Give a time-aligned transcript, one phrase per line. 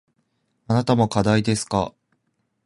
[0.67, 1.93] あなたも課題ですか。